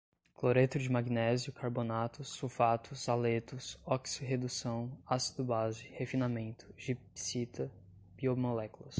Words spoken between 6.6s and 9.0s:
gipsita, biomoléculas